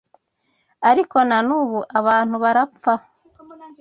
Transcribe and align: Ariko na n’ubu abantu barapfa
Ariko 0.89 1.17
na 1.29 1.37
n’ubu 1.47 1.79
abantu 1.99 2.35
barapfa 2.43 2.93